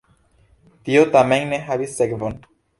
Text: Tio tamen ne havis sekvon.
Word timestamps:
Tio 0.89 1.05
tamen 1.17 1.47
ne 1.53 1.63
havis 1.71 1.97
sekvon. 2.03 2.45